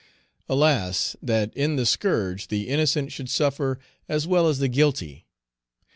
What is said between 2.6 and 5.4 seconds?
innocent should suffer as well as the guilty.